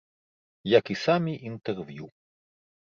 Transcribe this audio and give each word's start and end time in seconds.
Як 0.79 0.85
і 0.95 0.97
самі 1.05 1.33
інтэрв'ю. 1.51 2.05